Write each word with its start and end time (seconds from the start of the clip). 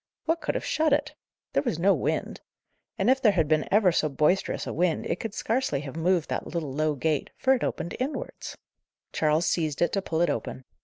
What 0.25 0.41
could 0.41 0.55
have 0.55 0.65
shut 0.65 0.93
it? 0.93 1.13
There 1.53 1.61
was 1.61 1.77
no 1.77 1.93
wind. 1.93 2.41
And 2.97 3.07
if 3.07 3.21
there 3.21 3.33
had 3.33 3.47
been 3.47 3.67
ever 3.69 3.91
so 3.91 4.09
boisterous 4.09 4.65
a 4.65 4.73
wind, 4.73 5.05
it 5.05 5.19
could 5.19 5.35
scarcely 5.35 5.81
have 5.81 5.95
moved 5.95 6.27
that 6.31 6.47
little 6.47 6.73
low 6.73 6.95
gate, 6.95 7.29
for 7.37 7.53
it 7.53 7.63
opened 7.63 7.95
inwards. 7.99 8.57
Charles 9.13 9.45
seized 9.45 9.79
it 9.79 9.91
to 9.91 10.01
pull 10.01 10.21
it 10.21 10.29
open. 10.31 10.63